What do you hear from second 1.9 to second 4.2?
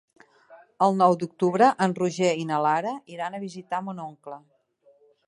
Roger i na Lara iran a visitar mon